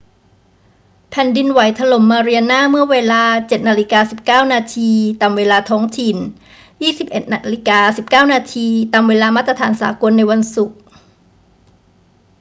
[1.09, 3.23] แผ่นดินไหวถล่มมาเรียนาเมื่อเวลา
[4.19, 4.53] 07.19 น.
[5.21, 6.17] ตามเวลาท้องถิ่น
[6.79, 8.33] 21.19 น.
[9.09, 10.77] เวลามาตรฐานสากล ในวันศุกร์